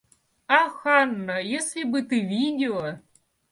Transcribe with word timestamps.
Ах, 0.47 0.83
Анна, 0.87 1.39
если 1.39 1.83
бы 1.83 2.01
ты 2.01 2.21
видела! 2.21 3.03